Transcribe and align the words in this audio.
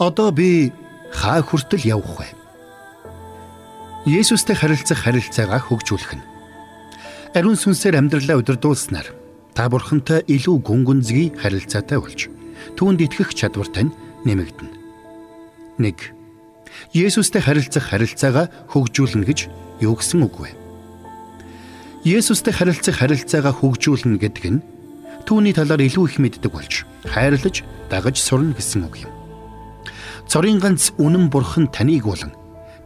Одоо 0.00 0.32
би 0.32 0.72
хаа 1.12 1.44
хүртэл 1.44 1.84
явах 1.84 2.24
вэ? 2.24 2.28
Есүстэй 4.08 4.56
харилцах 4.56 5.04
харилцаагаа 5.04 5.60
хөгжүүлэх 5.60 6.16
нь. 6.16 6.24
Ариун 7.36 7.60
сүнсээр 7.60 8.00
амьдралаа 8.00 8.40
удирдуулснаар 8.40 9.12
та 9.52 9.68
бурхантай 9.68 10.24
илүү 10.24 10.56
гүн 10.64 10.88
гүнзгий 10.88 11.36
харилцаатай 11.36 12.00
болж 12.00 12.32
түүнд 12.80 13.04
итгэх 13.04 13.36
чадвар 13.36 13.68
тань 13.68 13.92
нэмэгдэнэ. 14.24 14.72
1. 15.84 16.16
Есүстэй 16.96 17.44
харилцах 17.44 17.92
харилцаагаа 17.92 18.48
хөгжүүлнэ 18.72 19.28
гэж 19.28 19.52
юу 19.84 20.00
гэсэн 20.00 20.24
үг 20.24 20.48
вэ? 20.48 20.50
Есүстэй 22.08 22.56
харилцах 22.56 23.04
харилцаагаа 23.04 23.52
хөгжүүлнэ 23.52 24.16
гэдэг 24.16 24.44
нь 24.48 24.64
түүний 25.28 25.52
талаар 25.52 25.84
илүү 25.84 26.04
их 26.08 26.16
мэддэг 26.16 26.48
болж 26.48 26.88
хайрлаж 27.04 27.60
дагаж 27.92 28.16
сурна 28.16 28.56
гэсэн 28.56 28.88
үг 28.88 29.04
юм. 29.04 29.19
Цорын 30.30 30.62
ганц 30.62 30.94
үнэн 30.94 31.26
бурхан 31.26 31.66
таныг 31.74 32.06
болон 32.06 32.30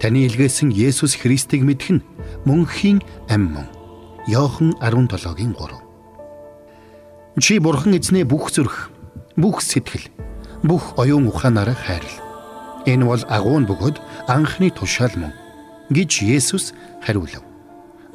таны 0.00 0.24
илгээсэн 0.24 0.72
Есүс 0.72 1.20
Христийг 1.20 1.60
мэдэх 1.60 2.00
нь 2.00 2.04
мөнхийн 2.48 3.04
ам 3.28 3.52
мөн. 3.52 3.68
Йохан 4.24 4.72
17-гийн 4.80 5.52
3. 5.52 5.76
Чи 7.44 7.60
бурхан 7.60 8.00
эзнээ 8.00 8.24
бүх 8.24 8.48
зүрх, 8.48 8.88
бүх 9.36 9.60
сэтгэл, 9.60 10.08
бүх 10.64 10.96
оюун 10.96 11.28
ухаанаараа 11.28 11.76
хайрл. 11.76 12.16
Энэ 12.88 13.04
бол 13.04 13.20
агуун 13.28 13.68
бөгөөд 13.68 14.00
анхны 14.24 14.72
тушаал 14.72 15.12
мөн 15.12 15.36
гэж 15.92 16.24
Есүс 16.24 16.72
хариулав. 17.04 17.44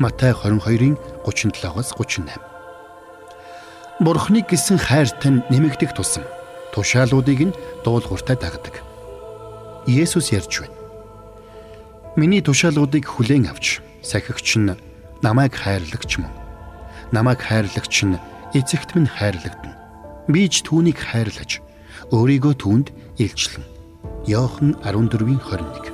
Матай 0.02 0.34
22-ын 0.34 0.98
37-аас 1.22 1.94
38. 1.94 2.34
Бурхныг 4.02 4.50
гисэн 4.50 4.82
хайр 4.82 5.06
тань 5.22 5.46
нэмэгдэх 5.54 5.94
тусам 5.94 6.26
тушаалуудыг 6.74 7.54
нь 7.54 7.58
дуулууртай 7.86 8.34
дагдаг. 8.34 8.89
Есүс 9.90 10.30
ярьж 10.30 10.62
байна. 10.62 10.78
Миний 12.14 12.46
тушаалуудыг 12.46 13.10
хүлээн 13.10 13.50
авч 13.50 13.82
сахигч 14.06 14.62
нь 14.62 14.78
намайг 15.26 15.58
хайрлагч 15.58 16.22
мөн. 16.22 16.30
Намайг 17.10 17.42
хайрлагч 17.42 18.06
нь 18.06 18.22
эцэгт 18.54 18.94
минь 18.94 19.10
хайрлагдана. 19.10 19.74
Би 20.30 20.46
ч 20.46 20.62
түүнийг 20.62 21.02
хайрлаж 21.02 21.66
өөрийгөө 22.14 22.54
түүнд 22.62 22.88
илчлэн. 23.18 23.66
Йохан 24.30 24.78
14:21. 24.86 25.90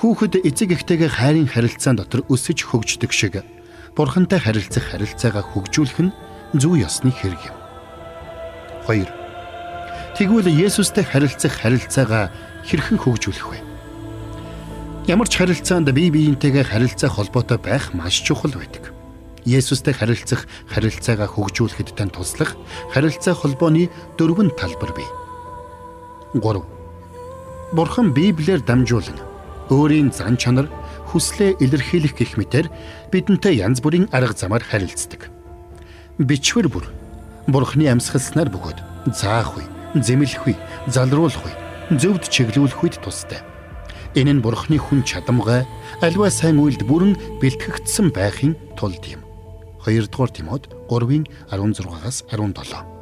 Хүүхэд 0.00 0.40
эцэг 0.48 0.72
эхтэйгээ 0.80 1.12
хайрын 1.12 1.48
харилцаан 1.52 2.00
дотор 2.00 2.24
өсөж 2.32 2.64
хөгждөг 2.64 3.12
шиг 3.12 3.44
бурхантай 3.92 4.40
харилцах 4.40 4.96
харилцаагаа 4.96 5.44
хөгжүүлэх 5.44 5.98
нь 6.08 6.16
зөв 6.56 6.76
ёсны 6.80 7.12
хэрэг 7.12 7.42
юм. 7.52 7.56
2 8.88 9.15
Тэгвэл 10.16 10.48
Есүстэй 10.48 11.04
харилцах 11.04 11.60
харилцаагаа 11.60 12.32
хэрхэн 12.64 12.96
хөгжүүлэх 13.04 13.52
вэ? 13.52 13.60
Ямар 15.12 15.28
ч 15.28 15.36
харилцаанд 15.36 15.92
бие 15.92 16.08
биентэйгээ 16.08 16.72
харилцах 16.72 17.20
холбоотой 17.20 17.60
байх 17.60 17.92
маш 17.92 18.24
чухал 18.24 18.56
байдаг. 18.56 18.96
Есүстэй 19.44 19.92
харилцах 19.92 20.48
харилцаагаа 20.72 21.28
хөгжүүлэхэд 21.28 22.00
тань 22.00 22.08
туслах 22.08 22.56
харилцаа 22.96 23.36
холбооны 23.36 23.92
дөрвөн 24.16 24.56
талбар 24.56 24.96
бий. 24.96 25.04
3. 26.32 26.64
Бурхан 27.76 28.16
Библиэр 28.16 28.64
дамжуулан 28.64 29.20
өөрийн 29.68 30.16
зан 30.16 30.40
чанар 30.40 30.72
хүслээ 31.12 31.60
илэрхийлэх 31.60 32.16
гэх 32.16 32.40
мэтэр 32.40 32.72
бидэнтэй 33.12 33.60
янз 33.60 33.84
бүрийн 33.84 34.08
арга 34.16 34.32
замаар 34.32 34.64
харилцдаг. 34.64 35.28
Бичвэр 36.16 36.72
бүр 36.72 36.88
Бурханы 37.52 37.84
амьсгалснаар 37.92 38.48
бөгөөд 38.48 39.12
заах 39.12 39.60
үе 39.60 39.75
зэмлэх 40.02 40.46
үе, 40.48 40.56
залруулах 40.88 41.44
үе, 41.46 41.54
зөвд 41.96 42.28
чиглүүлэх 42.28 42.82
үед 42.82 42.96
тустай. 43.04 43.40
Энэ 44.16 44.40
нь 44.40 44.42
бурхны 44.42 44.80
хүн 44.80 45.04
чадамгай 45.04 45.68
альва 46.00 46.32
сайн 46.32 46.56
үйлд 46.56 46.88
бүрэн 46.88 47.14
бэлтгэгдсэн 47.38 48.16
байхын 48.16 48.56
тулд 48.74 49.04
юм. 49.04 49.20
2 49.84 50.08
дугаар 50.08 50.32
Тимод 50.32 50.72
3-ын 50.88 51.28
16-аас 51.52 52.24
17. 52.32 52.96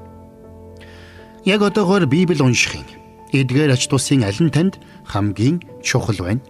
Яг 1.46 1.60
одоогоор 1.62 2.06
Библи 2.10 2.42
уншихын 2.42 2.84
эдгээр 3.32 3.72
ач 3.72 3.86
тусын 3.88 4.26
аль 4.26 4.42
нь 4.42 4.50
танд 4.50 4.82
хамгийн 5.06 5.62
чухал 5.86 6.18
байна? 6.18 6.42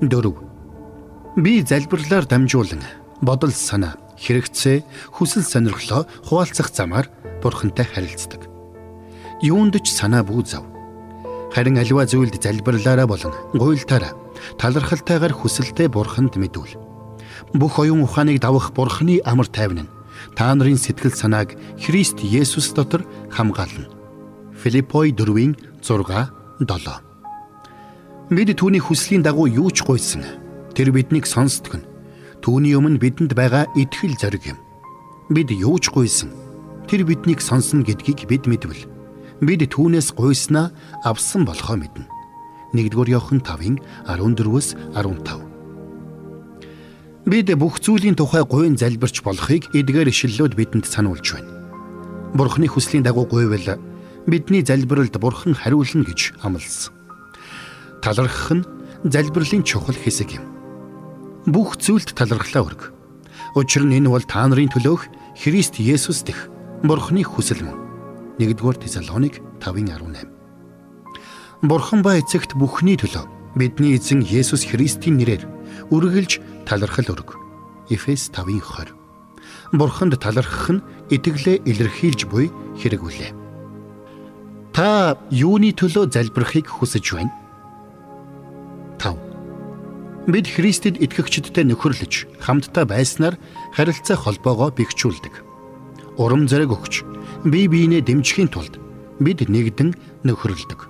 4. 0.00 1.36
Би 1.36 1.62
залбирлаар 1.62 2.24
дамжуулан 2.24 2.80
бодол 3.20 3.52
санаа, 3.52 3.96
хэрэгцээ, 4.16 4.84
хүсэл 5.12 5.44
сонирхлоо 5.44 6.06
хуваалцах 6.24 6.72
замаар 6.72 7.10
бурхантай 7.40 7.88
харилцдаг. 7.88 8.46
Юунд 9.40 9.74
ч 9.80 9.96
санаа 9.96 10.20
бүү 10.20 10.44
зав. 10.44 10.64
Харин 11.50 11.80
аливаа 11.80 12.06
зүйлд 12.06 12.36
залбирлаараа 12.36 13.08
болон 13.08 13.32
гуйлтаараа 13.56 14.12
талархалтайгаар 14.60 15.32
хүсэлтэд 15.34 15.90
бурханд 15.90 16.36
мэдүүл. 16.36 16.76
Бүх 17.56 17.80
оюун 17.80 18.04
ухааныг 18.04 18.38
давах 18.38 18.70
бурханы 18.76 19.18
амар 19.24 19.48
тайван 19.48 19.88
нь 19.88 19.92
та 20.36 20.52
нарын 20.54 20.76
сэтгэл 20.76 21.16
санааг 21.16 21.56
Христ 21.80 22.20
Есүс 22.20 22.76
дотор 22.76 23.02
хамгаална. 23.32 23.88
Филиппой 24.60 25.10
4-ийн 25.16 25.56
6 25.82 26.28
7. 26.60 27.00
Бид 28.30 28.50
түүний 28.54 28.78
хүслийн 28.84 29.24
дагуу 29.24 29.48
юу 29.48 29.72
ч 29.72 29.82
гуйсан. 29.82 30.22
Тэр 30.76 30.92
биднийг 30.92 31.26
сонсдог 31.26 31.80
нь. 31.80 31.88
Түүний 32.44 32.76
өмнө 32.76 33.00
бидэнд 33.00 33.32
байгаа 33.34 33.66
итгэл 33.74 34.14
зориг 34.20 34.44
юм. 34.46 34.58
Бид 35.32 35.50
юу 35.50 35.80
ч 35.80 35.88
гуйсан 35.90 36.49
тэр 36.90 37.06
биднийг 37.06 37.38
сонсно 37.38 37.86
гэдгийг 37.86 38.26
бид 38.26 38.50
мэдвэл 38.50 38.82
бид 39.46 39.62
түүнээс 39.62 40.10
гуйснаа 40.10 40.74
авсан 41.06 41.46
болохоо 41.46 41.78
мэднэ. 41.78 42.02
1-р 42.74 43.08
Иохан 43.14 43.38
5-ын 43.46 43.78
14-өөс 44.10 44.74
15. 44.98 47.30
Бид 47.30 47.46
бүх 47.54 47.78
зүйлийн 47.78 48.18
тухай 48.18 48.42
гуйн 48.42 48.74
залбирч 48.74 49.22
болохыг 49.22 49.70
эдгээр 49.70 50.10
ишлэлүүд 50.10 50.58
бидэнд 50.58 50.90
сануулж 50.90 51.30
байна. 51.30 51.54
Бурхны 52.34 52.66
хүслийн 52.66 53.06
дагуу 53.06 53.30
гуйвал 53.30 53.78
бидний 54.26 54.66
залбиралд 54.66 55.14
Бурхан 55.14 55.54
хариулна 55.54 56.02
гэж 56.02 56.42
амласан. 56.42 56.90
Талархах 58.02 58.50
нь 58.50 58.66
залбирлын 59.06 59.62
чухал 59.62 59.94
хэсэг 59.94 60.42
юм. 60.42 60.44
Бүх 61.46 61.78
зүйлд 61.78 62.18
талархлаа 62.18 62.66
өрг. 62.66 62.90
Учир 63.54 63.86
нь 63.86 63.94
энэ 63.94 64.10
бол 64.10 64.26
та 64.26 64.42
нарын 64.50 64.74
төлөөх 64.74 65.06
Христ 65.38 65.78
Есүс 65.78 66.26
дэх 66.26 66.50
Бурхны 66.80 67.20
хүсэл 67.20 67.60
мөн. 67.60 67.76
1-р 68.40 68.76
Тесалоник 68.80 69.44
5:18. 69.60 70.24
Бурхан 71.60 72.00
ба 72.00 72.16
эцэгт 72.16 72.56
бүхний 72.56 72.96
төлөө 72.96 73.28
бидний 73.52 74.00
эзэн 74.00 74.24
Есүс 74.24 74.64
Христийн 74.64 75.20
нэрээр 75.20 75.44
үргэлж 75.92 76.40
талархал 76.64 77.12
өрг. 77.12 77.36
Эфес 77.92 78.32
5:20. 78.32 78.96
Бурханд 79.76 80.16
талархах 80.16 80.80
нь 80.80 80.84
итгэлээ 81.12 81.68
илэрхийлж 81.68 82.24
буй 82.32 82.48
хэрэг 82.80 83.04
үлээ. 83.04 83.36
Та 84.72 85.20
юуны 85.28 85.76
төлөө 85.76 86.08
залбирахыг 86.08 86.64
хүсэж 86.64 87.04
байна? 87.12 87.36
5. 88.96 90.32
Бид 90.32 90.48
Христэд 90.48 90.96
итгэгчдтэй 90.96 91.68
нөхөрлөж 91.68 92.40
хамтдаа 92.40 92.88
байснаар 92.88 93.36
харилцаа 93.76 94.16
холбоогоо 94.16 94.72
бэхжүүлдэг 94.72 95.49
урам 96.20 96.44
зориг 96.44 96.76
өгч 96.76 97.00
бие 97.48 97.66
биенээ 97.72 98.04
дэмжихийн 98.04 98.52
тулд 98.52 98.76
бид 99.16 99.40
нэгдэн 99.48 99.96
нөхөрлөдөг. 100.28 100.80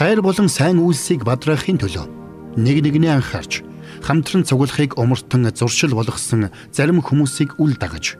Хайр 0.00 0.24
болон 0.24 0.48
сайн 0.48 0.80
үйлсийг 0.80 1.28
бадраахын 1.28 1.76
төлөө 1.76 2.08
нэг 2.56 2.76
нэгнээ 2.80 3.12
анхаарч 3.20 3.60
хамтран 4.00 4.48
цуглахыг 4.48 4.96
умартан 4.96 5.52
зуршил 5.52 5.92
болгосон 5.92 6.48
зарим 6.72 7.04
хүмүүсийг 7.04 7.60
үл 7.60 7.76
дагаж 7.76 8.16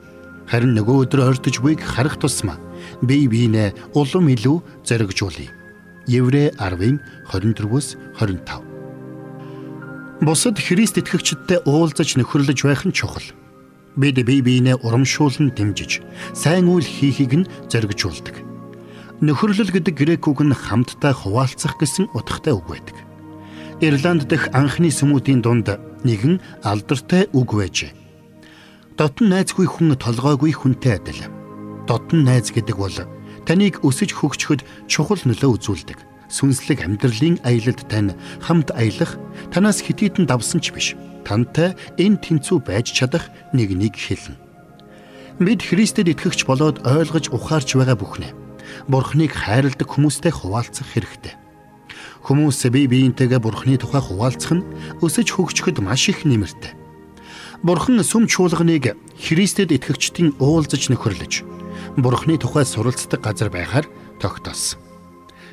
харин 0.52 0.76
нөгөө 0.76 1.08
өдөр 1.08 1.32
ойртож 1.32 1.64
буйг 1.64 1.80
харах 1.80 2.20
тусмаа 2.20 2.60
бие 3.00 3.24
биенээ 3.28 3.96
улам 3.96 4.28
илүү 4.28 4.84
зоригжуулъя. 4.84 5.48
Еврэ 6.04 6.52
10-ын 6.58 7.00
24-өөс 7.30 7.96
25. 8.20 8.60
Бусад 10.20 10.58
Христ 10.58 10.98
итгэгчдтэй 10.98 11.62
уулзаж 11.64 12.18
нөхөрлөж 12.18 12.58
байх 12.66 12.84
нь 12.84 12.92
чухал. 12.92 13.22
Бид 13.96 14.16
бие 14.24 14.40
биенээ 14.40 14.80
урамшуулн 14.80 15.52
дэмжиж 15.52 16.00
сайн 16.32 16.64
үйл 16.72 16.84
хийхийг 16.84 17.44
нь 17.44 17.48
зоригжуулдаг. 17.68 18.40
Нөхөрлөл 19.20 19.68
гэдэг 19.68 19.92
грек 19.92 20.24
үг 20.24 20.40
нь 20.40 20.56
хамтдаа 20.56 21.12
хуваалцах 21.12 21.76
гэсэн 21.76 22.08
утгатай 22.16 22.56
үг 22.56 22.66
байдаг. 22.72 22.96
Ирланд 23.84 24.32
дэх 24.32 24.48
анхны 24.56 24.88
сүмүүдийн 24.88 25.44
дунд 25.44 25.68
нэгэн 26.08 26.40
алдартай 26.64 27.28
үг 27.36 27.52
байжээ. 27.52 27.92
Дотн 28.96 29.28
найзгүй 29.28 29.68
хүн 29.68 29.92
толгойгүй 30.00 30.56
хүнтэй 30.56 30.96
адил. 30.96 31.28
Дотн 31.84 32.24
найз 32.24 32.48
гэдэг 32.48 32.76
бол 32.80 32.96
таныг 33.44 33.84
өсөж 33.84 34.16
хөгжөхөд 34.16 34.64
чухал 34.88 35.20
нөлөө 35.20 35.50
үзүүлдэг. 35.60 35.98
Сүнслэг 36.32 36.80
амьдралын 36.80 37.44
аялалд 37.44 37.84
тань 37.92 38.16
хамт 38.40 38.72
аялах 38.72 39.20
танаас 39.52 39.84
хитийдэн 39.84 40.24
давсан 40.24 40.64
ч 40.64 40.72
биш 40.72 40.96
тантай 41.24 41.74
энэ 41.98 42.20
тэнцүү 42.20 42.58
байж 42.62 42.92
чадах 42.92 43.30
нэг 43.52 43.72
нэг 43.74 43.94
хэлнэ. 43.96 44.38
Бид 45.40 45.60
Христэд 45.64 46.12
итгэгч 46.12 46.44
болоод 46.46 46.84
ойлгож 46.86 47.32
ухаарч 47.32 47.74
байгаа 47.74 47.98
бүхнээ 47.98 48.32
Бурхныг 48.88 49.32
хайрладаг 49.32 49.88
хүмүүстэй 49.88 50.32
хуваалцах 50.32 50.86
хэрэгтэй. 50.92 51.34
Хүмүүс 52.22 52.62
бие 52.70 52.86
биентэйгээ 52.86 53.40
Бурхны 53.42 53.76
тухай 53.78 54.00
хуваалцах 54.00 54.62
нь 54.62 54.66
өсөж 55.02 55.34
хөгжөхөд 55.34 55.82
маш 55.82 56.08
их 56.08 56.24
нэмэртэй. 56.24 56.72
Бурхан 57.62 58.02
сүм 58.02 58.26
чуулганыг 58.26 58.94
Христэд 59.18 59.74
итгэгчдийн 59.74 60.38
уулзаж 60.38 60.90
нөхөрлөж 60.90 61.42
Бурхны 61.98 62.38
тухай 62.38 62.64
суралцдаг 62.66 63.20
газар 63.22 63.50
байхаар 63.50 63.86
тогтоосон. 64.18 64.80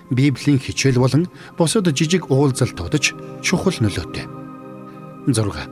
Библийн 0.09 0.57
хичээл 0.57 0.97
болон 0.97 1.29
бусад 1.57 1.85
жижиг 1.93 2.31
уулзалтуудаж 2.33 3.13
чухал 3.45 3.77
нөлөөтэй. 3.77 4.38
6. 5.27 5.67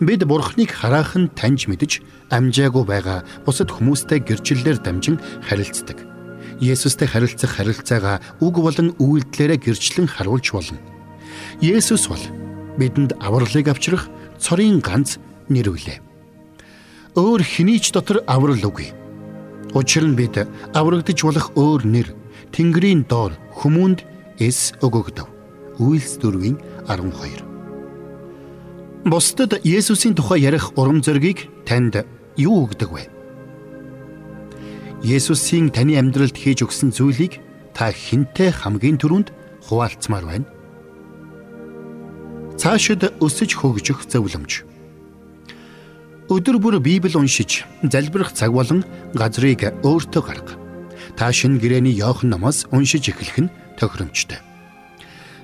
Бид 0.00 0.24
Бурхныг 0.26 0.70
хараахан 0.74 1.30
таньж 1.38 1.70
мэдж 1.70 2.02
амжаагүй 2.34 2.84
байгаа 2.84 3.22
бусад 3.46 3.70
хүмүүстэй 3.70 4.26
гэрчлэлээр 4.26 4.82
дамжин 4.82 5.22
харилцдаг. 5.46 6.02
Есүстэй 6.58 7.06
харилцах 7.06 7.54
харилцаагаа 7.54 8.18
үг 8.42 8.54
болон 8.58 8.98
үйлдэлээрээ 8.98 9.58
гэрчлэн 9.62 10.10
харуулж 10.10 10.50
болно. 10.50 10.78
Есүс 11.62 12.10
бол 12.10 12.24
бидэнд 12.78 13.14
авралыг 13.22 13.70
авчрах 13.70 14.10
цорын 14.42 14.82
ганц 14.82 15.22
нэр 15.48 15.70
үлээ. 15.70 16.02
Өөр 17.14 17.42
хинийч 17.46 17.94
дотор 17.94 18.26
аврал 18.26 18.58
үгүй. 18.58 18.90
Учир 19.78 20.02
нь 20.02 20.18
бид 20.18 20.34
аврагдж 20.74 21.20
болох 21.22 21.54
өөр 21.54 21.86
нэр 21.86 22.08
Тэнгэрийн 22.50 23.06
доор 23.06 23.38
хүмүүнд 23.62 24.02
эс 24.42 24.74
өгөгдөв. 24.82 25.26
Үйлс 25.78 26.18
4-ийн 26.22 26.58
12. 26.86 27.43
Бусдад 29.04 29.60
Есүсийн 29.64 30.16
тухай 30.16 30.40
ярих 30.40 30.72
урам 30.80 31.04
зоригийг 31.04 31.52
танд 31.68 32.08
юу 32.40 32.64
өгдөг 32.64 32.88
вэ? 32.88 33.04
Есүсийн 35.04 35.68
таны 35.68 36.00
амьдралд 36.00 36.32
хийж 36.32 36.64
өгсөн 36.64 36.88
зүйлийг 36.88 37.36
та 37.76 37.92
хинтээ 37.92 38.64
хамгийн 38.64 38.96
түрүүнд 38.96 39.28
хуваалцмаар 39.68 40.24
байна. 40.24 40.48
Цаашид 42.56 43.04
өсөж 43.20 43.60
хөгжих 43.60 44.08
зөвлөмж. 44.08 44.64
Өдөр 46.32 46.56
бүр 46.56 46.80
Библийг 46.80 47.20
уншиж, 47.20 47.68
залбирах 47.84 48.32
цаг 48.32 48.56
болон 48.56 48.88
газрыг 49.12 49.84
өөртөө 49.84 50.22
гарга 50.24 50.56
та 51.12 51.28
шинэ 51.28 51.60
гэрээний 51.60 51.92
Иохан 52.00 52.32
номоос 52.32 52.64
уншиж 52.72 53.12
эхлэх 53.12 53.36
нь 53.36 53.52
тохиромжтой. 53.76 54.40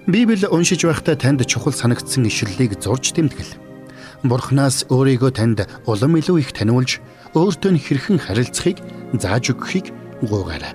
Библи 0.07 0.47
уншиж 0.49 0.85
байхдаа 0.85 1.17
танд 1.17 1.45
чухал 1.47 1.73
санагдсан 1.73 2.25
ишлэлийг 2.25 2.81
зурж 2.81 3.13
тэмдэглэл. 3.13 3.61
Бурханаас 4.25 4.89
өөрийгөө 4.89 5.31
танд 5.37 5.69
улам 5.85 6.17
илүү 6.17 6.41
их 6.41 6.53
таниулж, 6.57 7.01
өөртөө 7.37 7.77
хэрхэн 7.77 8.19
харилцахыг 8.21 8.81
зааж 9.21 9.53
өгөхийг 9.53 9.93
гуйгаарай. 10.25 10.73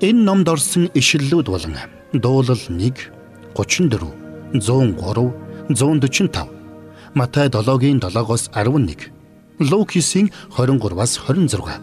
Энэ 0.00 0.22
номд 0.22 0.48
орсон 0.48 0.86
ишлэлүүд 0.94 1.46
болон 1.50 1.74
дуулал 2.14 2.62
1, 2.70 2.94
34, 3.54 4.14
103, 4.54 5.34
145, 5.74 6.48
Матай 7.14 7.48
7-гийн 7.48 7.98
7-оос 7.98 8.50
11, 8.54 9.10
Лукисийн 9.58 10.30
23-аас 10.54 11.18
26 11.26 11.80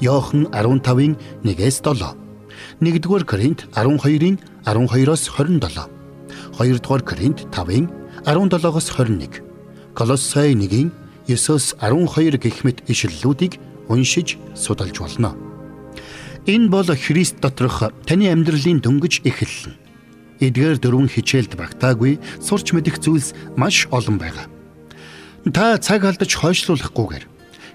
Йохан 0.00 0.46
15-ын 0.50 1.16
1-ээс 1.44 1.82
7. 1.84 2.16
1-р 2.80 3.24
Коринт 3.24 3.68
12-ын 3.74 4.38
12-оос 4.64 5.28
27. 5.28 5.60
2-р 6.58 7.02
Коринт 7.02 7.46
5-ын 7.50 7.90
17-оос 8.24 8.90
21. 8.96 9.42
Колоссай 9.94 10.54
1-ийн 10.54 10.92
9-оос 11.26 11.74
12 11.80 12.38
гэх 12.38 12.64
мэт 12.64 12.82
ишлэлүүдийг 12.86 13.58
уншиж 13.88 14.38
судалж 14.54 14.98
болно. 15.00 15.34
Энэ 16.46 16.68
бол 16.68 16.86
Христ 16.86 17.40
доторх 17.40 17.82
таны 18.06 18.30
амьдралын 18.30 18.82
дөнгөж 18.82 19.22
эхэллэн. 19.26 19.74
Эдгээр 20.42 20.78
дөрвөн 20.82 21.06
хичээлд 21.06 21.54
багтаагүй 21.54 22.18
сурч 22.42 22.74
мэдэх 22.74 22.98
зүйлс 22.98 23.34
маш 23.54 23.86
олон 23.94 24.18
байгаа. 24.18 24.50
Та 25.54 25.78
цаг 25.78 26.02
алдаж 26.02 26.34
хойшлуулахгүйгээр 26.34 27.26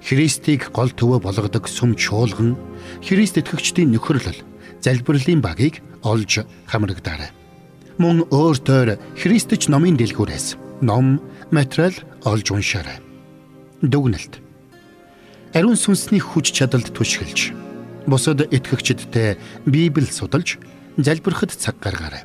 Христийг 0.04 0.72
гол 0.72 0.92
төвөө 0.92 1.20
болгодог 1.24 1.68
сүм 1.68 1.96
чуулган 1.96 2.60
Христ 3.04 3.40
итгэгчдийн 3.40 3.92
нөхөрлөл 3.96 4.44
залбирлын 4.82 5.42
багийг 5.42 5.82
олж 6.04 6.44
хамрагдаарай. 6.68 7.32
Мөн 7.98 8.30
өөртөө 8.30 8.98
Христч 9.18 9.68
номын 9.74 9.98
дэлгүүрээс 9.98 10.58
ном, 10.82 11.18
материал 11.52 11.96
олж 12.26 12.52
уншаарай. 12.54 13.02
Дүгнэлт. 13.82 14.38
Ариун 15.58 15.78
сүнсний 15.78 16.22
хүч 16.22 16.54
чадалд 16.54 16.94
түшгэлж 16.94 17.54
бусад 18.06 18.46
итгэгчдтэй 18.54 19.38
Библийг 19.66 20.14
судалж 20.14 20.58
залбирахад 20.98 21.52
цаг 21.58 21.82
гаргаарай. 21.82 22.24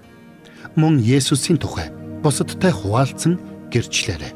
Мөн 0.76 1.00
Есүсийн 1.00 1.58
тухай 1.58 1.88
бусадтай 2.22 2.72
хуваалцсан 2.72 3.40
гэрчлээрэй. 3.72 4.32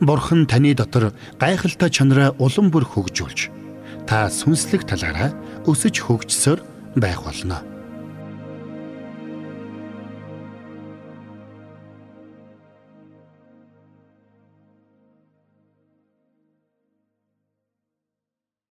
Бурхан 0.00 0.46
таны 0.46 0.74
дотор 0.74 1.12
гайхалтай 1.38 1.90
чанараа 1.90 2.34
улам 2.38 2.72
бүр 2.72 2.84
хөгжүүлж 2.84 3.52
та 4.08 4.28
сүнслэг 4.28 4.84
талаараа 4.84 5.32
өсөж 5.64 6.02
хөгжсөөр 6.04 6.60
байх 6.94 7.22
болно. 7.22 7.73